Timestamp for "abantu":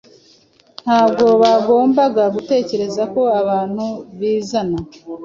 3.39-3.85